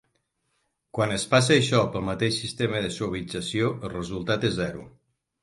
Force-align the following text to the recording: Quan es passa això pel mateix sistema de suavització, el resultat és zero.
Quan 0.97 1.11
es 1.17 1.25
passa 1.33 1.53
això 1.55 1.81
pel 1.97 2.07
mateix 2.07 2.39
sistema 2.45 2.81
de 2.87 2.91
suavització, 2.97 3.71
el 3.83 3.95
resultat 3.99 4.51
és 4.53 4.59
zero. 4.59 4.89